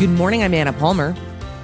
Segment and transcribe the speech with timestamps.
[0.00, 0.42] Good morning.
[0.42, 1.14] I'm Anna Palmer.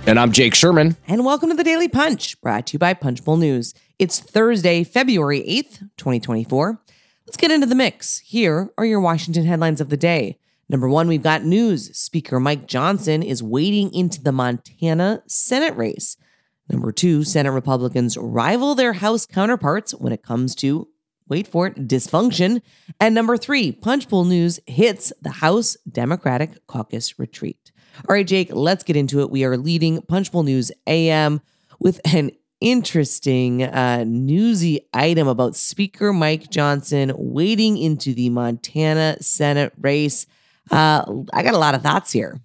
[0.07, 0.97] And I'm Jake Sherman.
[1.09, 3.75] And welcome to the Daily Punch, brought to you by Punchbowl News.
[3.99, 6.81] It's Thursday, February 8th, 2024.
[7.27, 8.19] Let's get into the mix.
[8.21, 10.39] Here are your Washington headlines of the day.
[10.69, 11.95] Number one, we've got news.
[11.99, 16.17] Speaker Mike Johnson is wading into the Montana Senate race.
[16.71, 20.87] Number two, Senate Republicans rival their House counterparts when it comes to,
[21.29, 22.63] wait for it, dysfunction.
[23.01, 27.70] And number three, Punchbowl News hits the House Democratic Caucus retreat.
[28.09, 29.31] All right, Jake, let's get into it.
[29.31, 31.41] We are leading Punchbowl News AM
[31.79, 32.31] with an
[32.61, 40.27] interesting, uh, newsy item about Speaker Mike Johnson wading into the Montana Senate race.
[40.71, 42.41] Uh, I got a lot of thoughts here.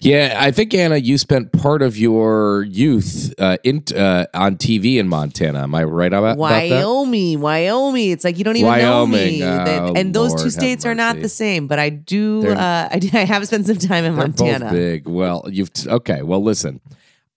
[0.00, 4.98] Yeah, I think Anna, you spent part of your youth uh, in, uh, on TV
[4.98, 5.62] in Montana.
[5.62, 6.38] Am I right about, that?
[6.38, 8.10] Wyoming, about Wyoming.
[8.10, 9.40] It's like you don't even Wyoming.
[9.40, 9.70] know me.
[9.70, 11.66] Oh, and those Lord, two states are not the same.
[11.66, 12.48] But I do.
[12.48, 14.70] Uh, I, I have spent some time in Montana.
[14.70, 15.08] big.
[15.08, 16.22] Well, you've t- okay.
[16.22, 16.80] Well, listen,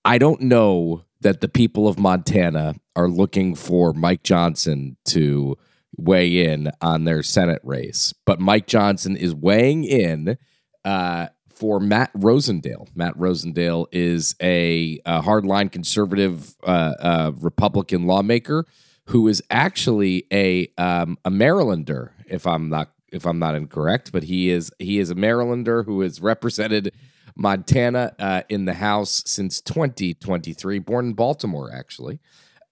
[0.03, 5.57] I don't know that the people of Montana are looking for Mike Johnson to
[5.95, 10.37] weigh in on their Senate race, but Mike Johnson is weighing in
[10.85, 11.27] uh,
[11.57, 12.87] for Matt Rosendale.
[12.95, 18.65] Matt Rosendale is a, a hardline conservative uh, uh, Republican lawmaker
[19.05, 24.23] who is actually a um, a Marylander, if I'm not if I'm not incorrect, but
[24.23, 26.93] he is he is a Marylander who has represented
[27.35, 32.19] Montana uh, in the House since 2023, born in Baltimore actually.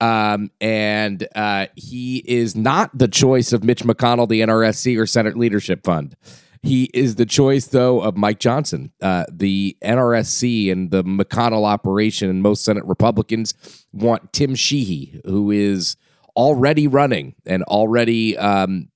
[0.02, 5.38] Um, and uh, he is not the choice of Mitch McConnell, the NRSC, or Senate
[5.38, 6.18] Leadership Fund.
[6.66, 8.92] He is the choice, though, of Mike Johnson.
[9.00, 13.54] Uh, the NRSC and the McConnell operation and most Senate Republicans
[13.94, 15.96] want Tim Sheehy, who is
[16.36, 18.90] already running and already um,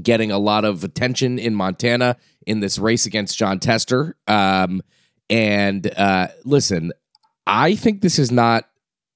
[0.00, 4.16] getting a lot of attention in Montana in this race against Jon Tester.
[4.28, 4.80] Um,
[5.28, 6.92] and uh, listen,
[7.48, 8.68] I think this is not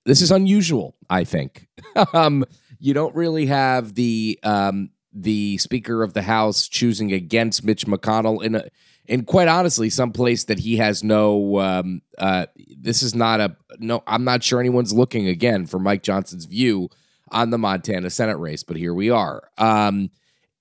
[0.05, 0.97] this is unusual.
[1.09, 1.69] I think
[2.12, 2.44] um,
[2.81, 8.43] you don't really have the um, the Speaker of the House choosing against Mitch McConnell
[8.43, 8.65] in a
[9.06, 11.59] in quite honestly some place that he has no.
[11.59, 12.47] Um, uh,
[12.77, 14.03] this is not a no.
[14.06, 16.91] I'm not sure anyone's looking again for Mike Johnson's view
[17.31, 19.50] on the Montana Senate race, but here we are.
[19.59, 20.10] Um,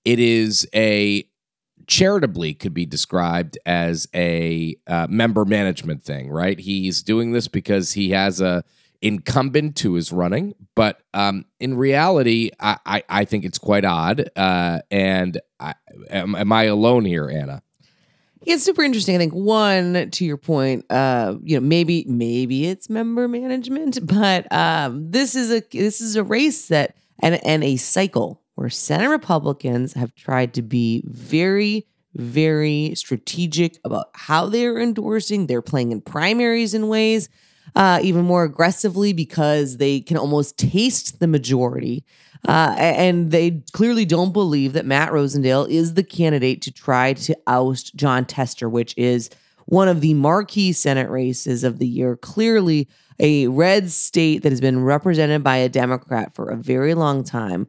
[0.04, 1.28] it is a
[1.88, 6.60] charitably could be described as a uh, member management thing, right?
[6.60, 8.64] He's doing this because he has a
[9.02, 14.30] incumbent who is running, but um, in reality, I, I, I think it's quite odd.
[14.36, 15.76] Uh, and I,
[16.10, 17.62] am, am I alone here, Anna?
[18.46, 19.16] It's super interesting.
[19.16, 24.52] I think one to your point, uh, you know, maybe maybe it's member management, but
[24.52, 29.10] um, this is a this is a race that and and a cycle where Senate
[29.10, 35.48] Republicans have tried to be very very strategic about how they're endorsing.
[35.48, 37.30] They're playing in primaries in ways
[37.76, 42.04] uh, even more aggressively because they can almost taste the majority.
[42.48, 47.36] Uh, and they clearly don't believe that Matt Rosendale is the candidate to try to
[47.48, 49.30] oust Jon Tester, which is
[49.66, 52.16] one of the marquee Senate races of the year.
[52.16, 52.88] Clearly,
[53.20, 57.68] a red state that has been represented by a Democrat for a very long time.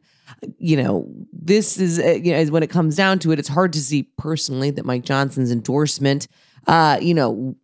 [0.57, 3.73] You know, this is, uh, you know, when it comes down to it, it's hard
[3.73, 6.27] to see personally that Mike Johnson's endorsement,
[6.67, 7.55] uh, you know,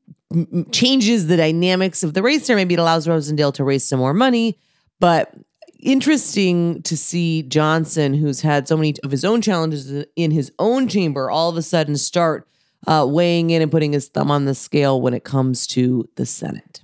[0.72, 2.56] changes the dynamics of the race there.
[2.56, 4.58] Maybe it allows Rosendale to raise some more money,
[5.00, 5.34] but
[5.80, 10.88] interesting to see Johnson, who's had so many of his own challenges in his own
[10.88, 12.48] chamber, all of a sudden start
[12.88, 16.26] uh, weighing in and putting his thumb on the scale when it comes to the
[16.26, 16.84] Senate.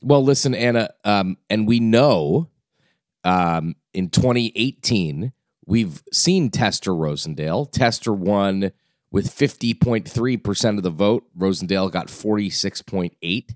[0.00, 2.48] Well, listen, Anna, um, and we know
[3.24, 5.32] um, in 2018,
[5.66, 7.70] we've seen Tester Rosendale.
[7.70, 8.72] Tester won
[9.10, 11.24] with 50.3% of the vote.
[11.36, 13.54] Rosendale got 46.8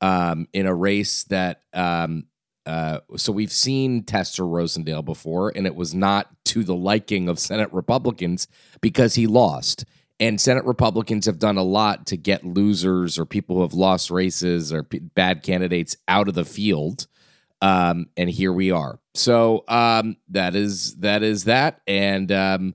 [0.00, 2.26] um, in a race that, um,
[2.64, 7.38] uh, so we've seen Tester Rosendale before, and it was not to the liking of
[7.38, 8.48] Senate Republicans
[8.80, 9.84] because he lost.
[10.18, 14.10] And Senate Republicans have done a lot to get losers or people who have lost
[14.10, 17.06] races or p- bad candidates out of the field.
[17.60, 18.98] Um, and here we are.
[19.14, 21.80] So um, that is that is that.
[21.86, 22.74] And um,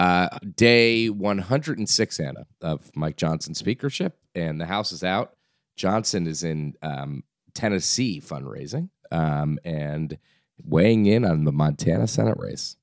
[0.00, 5.34] uh, day 106, Anna, of Mike Johnson's speakership, and the House is out.
[5.76, 10.16] Johnson is in um, Tennessee fundraising um, and
[10.64, 12.76] weighing in on the Montana Senate race.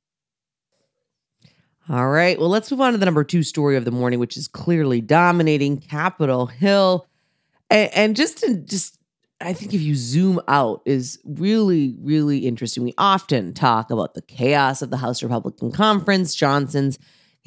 [1.90, 2.38] All right.
[2.38, 5.02] Well, let's move on to the number two story of the morning, which is clearly
[5.02, 7.08] dominating Capitol Hill.
[7.72, 8.97] And, and just to, just
[9.40, 12.84] I think if you zoom out is really, really interesting.
[12.84, 16.98] We often talk about the chaos of the House Republican Conference, Johnson's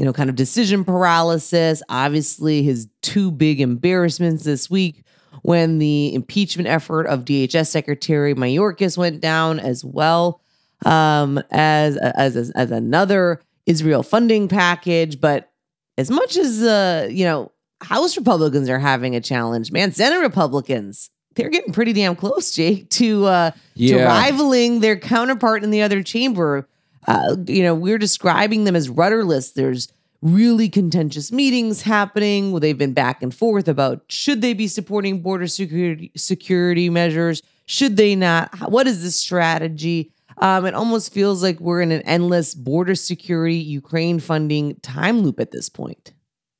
[0.00, 1.82] you know, kind of decision paralysis.
[1.90, 5.04] Obviously, his two big embarrassments this week
[5.42, 10.40] when the impeachment effort of DHS Secretary Mayorkas went down, as well
[10.86, 15.20] um, as, as as another Israel funding package.
[15.20, 15.52] But
[15.98, 17.52] as much as uh, you know,
[17.82, 22.90] House Republicans are having a challenge, man, Senate Republicans they're getting pretty damn close, Jake,
[22.90, 26.68] to uh, to rivaling their counterpart in the other chamber.
[27.06, 29.52] Uh, you know, we're describing them as rudderless.
[29.52, 29.88] There's
[30.22, 32.58] really contentious meetings happening.
[32.60, 37.42] They've been back and forth about should they be supporting border security security measures?
[37.66, 38.70] Should they not?
[38.70, 40.12] What is the strategy?
[40.38, 45.38] Um, it almost feels like we're in an endless border security Ukraine funding time loop
[45.38, 46.12] at this point.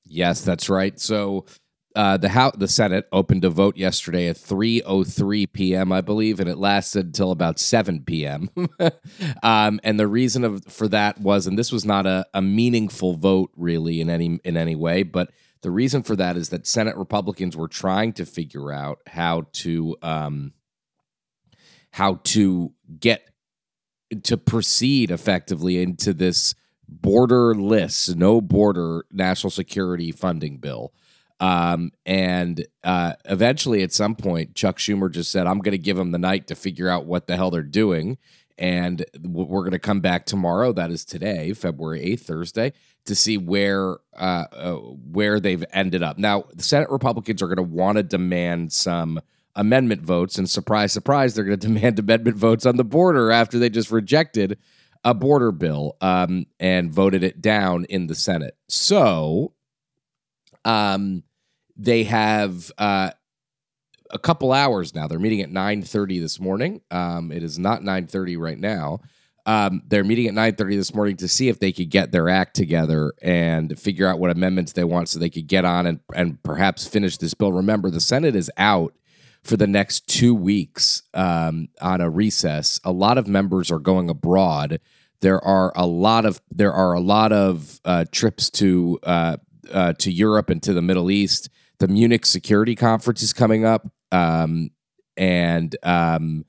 [0.04, 0.98] Yes, that's right.
[1.00, 1.46] So
[1.96, 5.92] uh, the House, the Senate opened a vote yesterday at 3:03 p.m.
[5.92, 8.50] I believe, and it lasted until about 7 p.m.
[9.42, 13.14] um, and the reason of for that was, and this was not a, a meaningful
[13.14, 15.30] vote really in any in any way, but
[15.62, 19.96] the reason for that is that Senate Republicans were trying to figure out how to
[20.02, 20.52] um,
[21.92, 23.28] how to get
[24.22, 26.54] to proceed effectively into this
[26.90, 30.92] borderless, no border national security funding bill.
[31.40, 35.96] Um, and uh, eventually, at some point, Chuck Schumer just said, I'm going to give
[35.96, 38.18] them the night to figure out what the hell they're doing.
[38.58, 40.72] And we're going to come back tomorrow.
[40.72, 42.74] That is today, February 8th, Thursday,
[43.06, 46.18] to see where uh, uh, where they've ended up.
[46.18, 49.20] Now, the Senate Republicans are going to want to demand some
[49.54, 50.36] amendment votes.
[50.36, 53.90] And surprise, surprise, they're going to demand amendment votes on the border after they just
[53.90, 54.58] rejected
[55.04, 58.56] a border bill um, and voted it down in the Senate.
[58.68, 59.54] So,
[60.66, 61.22] um,
[61.80, 63.10] they have uh,
[64.10, 65.08] a couple hours now.
[65.08, 66.82] They're meeting at nine thirty this morning.
[66.90, 69.00] Um, it is not nine thirty right now.
[69.46, 72.28] Um, they're meeting at nine thirty this morning to see if they could get their
[72.28, 76.00] act together and figure out what amendments they want, so they could get on and
[76.14, 77.52] and perhaps finish this bill.
[77.52, 78.94] Remember, the Senate is out
[79.42, 82.78] for the next two weeks um, on a recess.
[82.84, 84.80] A lot of members are going abroad.
[85.20, 89.36] There are a lot of there are a lot of uh, trips to uh,
[89.72, 91.48] uh, to Europe and to the Middle East.
[91.80, 94.70] The Munich Security Conference is coming up, um,
[95.16, 96.44] and um,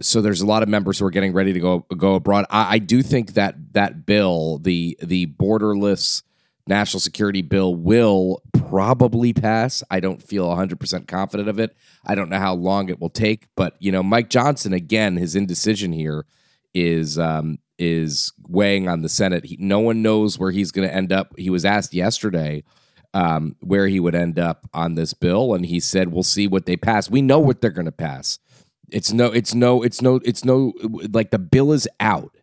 [0.00, 2.46] so there's a lot of members who are getting ready to go go abroad.
[2.48, 6.22] I, I do think that that bill, the the borderless
[6.66, 9.82] national security bill, will probably pass.
[9.90, 11.76] I don't feel 100 percent confident of it.
[12.06, 15.36] I don't know how long it will take, but you know, Mike Johnson again, his
[15.36, 16.24] indecision here
[16.72, 19.44] is um, is weighing on the Senate.
[19.44, 21.38] He, no one knows where he's going to end up.
[21.38, 22.64] He was asked yesterday
[23.14, 26.66] um, where he would end up on this bill, and he said, "We'll see what
[26.66, 27.10] they pass.
[27.10, 28.38] We know what they're going to pass.
[28.90, 30.72] It's no, it's no, it's no, it's no.
[31.12, 32.36] Like the bill is out,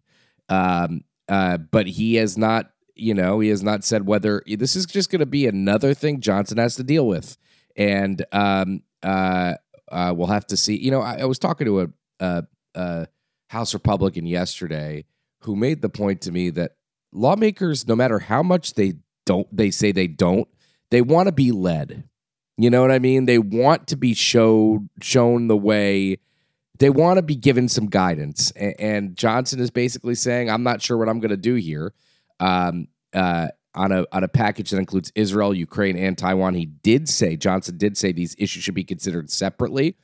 [0.48, 2.72] um, uh, but he has not.
[2.96, 6.20] You know, he has not said whether this is just going to be another thing
[6.20, 7.38] Johnson has to deal with,
[7.78, 9.54] and um, uh,
[9.92, 10.78] uh, we'll have to see.
[10.78, 11.88] You know, I, I was talking to a,
[12.20, 12.44] a,
[12.76, 13.08] a
[13.48, 15.06] House Republican yesterday
[15.42, 16.76] who made the point to me that
[17.12, 18.96] lawmakers, no matter how much they
[19.26, 20.48] don't, they say they don't,
[20.92, 22.04] they want to be led.
[22.58, 23.26] You know what I mean?
[23.26, 26.18] They want to be showed shown the way.
[26.78, 28.52] They want to be given some guidance.
[28.52, 31.94] And, Johnson is basically saying, "I'm not sure what I'm going to do here."
[32.40, 36.56] Um, uh, on a on a package that includes Israel, Ukraine, and Taiwan.
[36.56, 39.96] He did say Johnson did say these issues should be considered separately.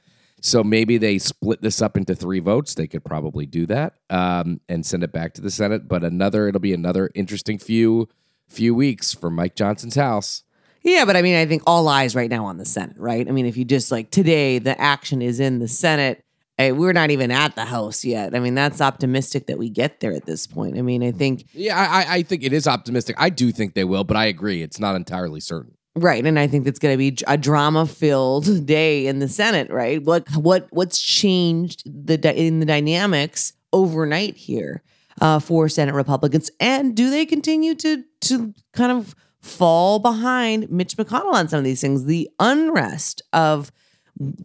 [0.42, 2.76] So maybe they split this up into three votes.
[2.76, 5.88] They could probably do that um, and send it back to the Senate.
[5.88, 8.08] But another, it'll be another interesting few
[8.48, 10.44] few weeks for Mike Johnson's house.
[10.86, 13.28] Yeah, but I mean, I think all eyes right now on the Senate, right?
[13.28, 16.22] I mean, if you just like today, the action is in the Senate.
[16.58, 18.34] Hey, we're not even at the House yet.
[18.34, 20.78] I mean, that's optimistic that we get there at this point.
[20.78, 23.16] I mean, I think Yeah, I, I- I think it is optimistic.
[23.20, 25.74] I do think they will, but I agree it's not entirely certain.
[25.96, 30.02] right, and I think it's going to be a drama-filled day in the Senate, right?
[30.04, 34.82] What what what's changed the in the dynamics overnight here
[35.20, 39.16] uh, for Senate Republicans, and do they continue to to kind of
[39.46, 42.06] fall behind Mitch McConnell on some of these things?
[42.06, 43.72] The unrest of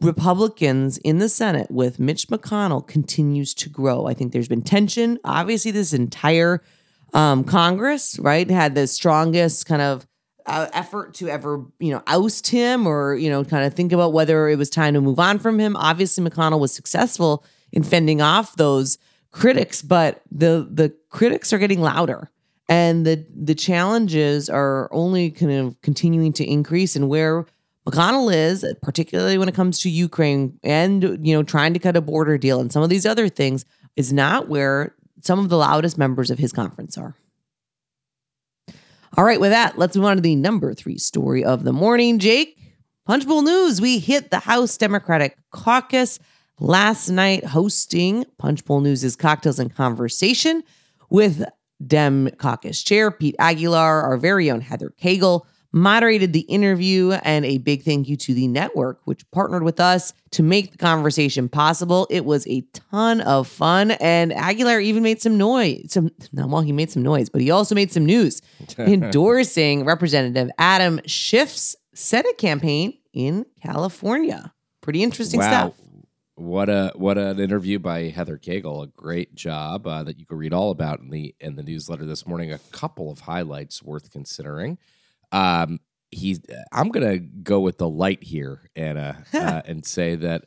[0.00, 4.06] Republicans in the Senate with Mitch McConnell continues to grow.
[4.06, 5.18] I think there's been tension.
[5.24, 6.62] Obviously, this entire
[7.14, 10.06] um, Congress, right, had the strongest kind of
[10.46, 14.12] uh, effort to ever, you know, oust him or, you know, kind of think about
[14.12, 15.76] whether it was time to move on from him.
[15.76, 18.98] Obviously, McConnell was successful in fending off those
[19.30, 22.30] critics, but the the critics are getting louder
[22.70, 27.44] and the the challenges are only kind of continuing to increase and where
[27.86, 32.00] McConnell is, particularly when it comes to Ukraine and you know trying to cut a
[32.00, 33.64] border deal and some of these other things,
[33.96, 37.14] is not where some of the loudest members of his conference are.
[39.16, 42.20] All right, with that, let's move on to the number three story of the morning.
[42.20, 42.56] Jake,
[43.04, 43.80] Punchbowl News.
[43.80, 46.20] We hit the House Democratic Caucus
[46.60, 50.62] last night, hosting Punchbowl News' Cocktails and Conversation
[51.08, 51.44] with
[51.86, 57.58] Dem Caucus Chair Pete Aguilar, our very own Heather Caygle, moderated the interview, and a
[57.58, 62.06] big thank you to the network, which partnered with us to make the conversation possible.
[62.10, 65.92] It was a ton of fun, and Aguilar even made some noise.
[65.92, 68.42] Some, not well, he made some noise, but he also made some news
[68.78, 74.52] endorsing Representative Adam Schiff's Senate campaign in California.
[74.80, 75.46] Pretty interesting wow.
[75.46, 75.74] stuff.
[76.40, 78.82] What a what an interview by Heather Caygle.
[78.82, 82.06] A great job uh, that you can read all about in the in the newsletter
[82.06, 82.50] this morning.
[82.50, 84.78] A couple of highlights worth considering.
[85.32, 85.80] Um,
[86.10, 86.40] he's.
[86.72, 88.96] I'm gonna go with the light here and
[89.34, 90.46] uh, and say that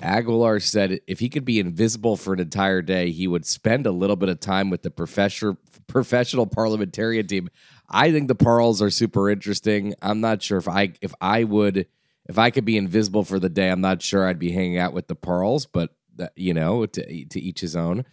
[0.00, 3.92] Aguilar said if he could be invisible for an entire day, he would spend a
[3.92, 7.50] little bit of time with the professional professional parliamentarian team.
[7.90, 9.92] I think the Parles are super interesting.
[10.00, 11.86] I'm not sure if I if I would
[12.26, 13.68] if I could be invisible for the day.
[13.70, 15.90] I'm not sure I'd be hanging out with the pearls, but
[16.36, 18.04] you know, to to each his own.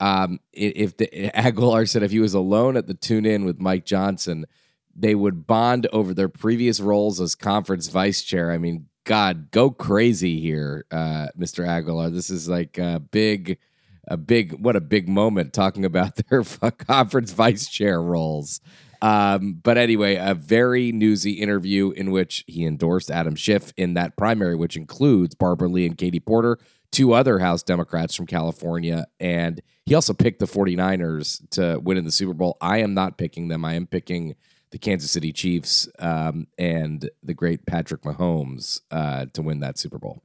[0.00, 3.84] Um, if the, Aguilar said if he was alone at the tune in with Mike
[3.84, 4.46] Johnson,
[4.96, 8.50] they would bond over their previous roles as conference vice chair.
[8.50, 11.66] I mean, God, go crazy here, uh, Mr.
[11.66, 12.10] Aguilar.
[12.10, 13.58] This is like a big,
[14.08, 18.60] a big, what a big moment talking about their conference vice chair roles.
[19.02, 24.16] Um, but anyway, a very newsy interview in which he endorsed Adam Schiff in that
[24.16, 26.58] primary, which includes Barbara Lee and Katie Porter,
[26.92, 29.06] two other House Democrats from California.
[29.18, 32.56] And he also picked the 49ers to win in the Super Bowl.
[32.60, 33.64] I am not picking them.
[33.64, 34.34] I am picking
[34.70, 39.98] the Kansas City Chiefs um, and the great Patrick Mahomes uh, to win that Super
[39.98, 40.22] Bowl.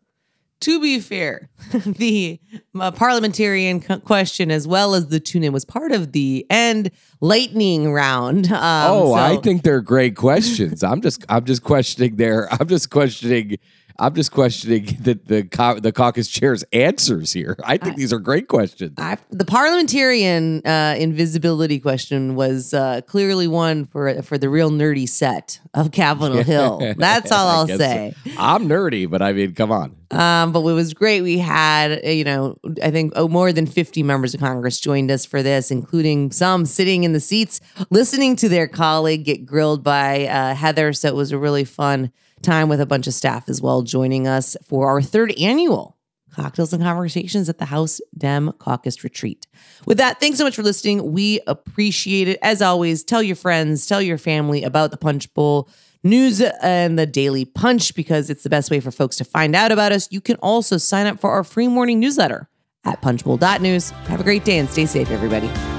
[0.62, 1.50] To be fair,
[1.86, 2.40] the
[2.80, 7.92] uh, parliamentarian question as well as the tune in was part of the end lightning
[7.92, 8.48] round.
[8.52, 8.60] Um,
[8.92, 10.82] oh, so- I think they're great questions.
[10.84, 13.58] I'm just I'm just questioning their I'm just questioning
[13.98, 17.56] I'm just questioning the the, the caucus chair's answers here.
[17.64, 18.94] I think I, these are great questions.
[18.98, 25.08] I, the parliamentarian uh, invisibility question was uh, clearly one for for the real nerdy
[25.08, 26.96] set of Capitol Hill.
[26.98, 28.14] That's all I'll say.
[28.26, 28.32] So.
[28.38, 29.96] I'm nerdy, but I mean, come on.
[30.12, 31.22] Um, but it was great.
[31.22, 35.10] We had, uh, you know, I think oh, more than 50 members of Congress joined
[35.10, 37.60] us for this, including some sitting in the seats
[37.90, 40.94] listening to their colleague get grilled by uh, Heather.
[40.94, 42.12] So it was a really fun
[42.46, 45.96] time with a bunch of staff as well, joining us for our third annual
[46.36, 49.48] Cocktails and Conversations at the House Dem Caucus Retreat.
[49.86, 51.14] With that, thanks so much for listening.
[51.14, 52.40] We appreciate it.
[52.42, 55.70] As always, tell your friends, tell your family about the Punchbowl
[56.04, 59.72] news and the Daily Punch because it's the best way for folks to find out
[59.72, 60.08] about us.
[60.12, 62.50] You can also sign up for our free morning newsletter
[62.84, 63.90] at punchbowl.news.
[63.90, 65.75] Have a great day and stay safe, everybody.